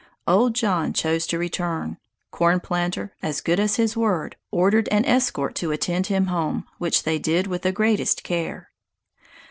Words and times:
Old 0.25 0.55
John 0.55 0.93
chose 0.93 1.27
to 1.27 1.37
return. 1.37 1.97
Corn 2.31 2.59
Planter, 2.59 3.13
as 3.21 3.39
good 3.39 3.59
as 3.59 3.75
his 3.75 3.95
word, 3.95 4.35
ordered 4.49 4.87
an 4.89 5.05
escort 5.05 5.53
to 5.57 5.69
attend 5.69 6.07
him 6.07 6.25
home, 6.25 6.65
which 6.79 7.03
they 7.03 7.19
did 7.19 7.45
with 7.45 7.61
the 7.61 7.71
greatest 7.71 8.23
care. 8.23 8.71